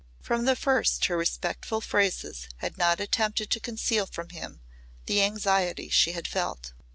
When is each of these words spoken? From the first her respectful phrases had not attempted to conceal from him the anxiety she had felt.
From 0.19 0.45
the 0.45 0.55
first 0.55 1.05
her 1.05 1.15
respectful 1.17 1.79
phrases 1.79 2.47
had 2.57 2.75
not 2.75 2.99
attempted 2.99 3.51
to 3.51 3.59
conceal 3.59 4.07
from 4.07 4.29
him 4.29 4.61
the 5.05 5.21
anxiety 5.21 5.89
she 5.89 6.13
had 6.13 6.27
felt. 6.27 6.73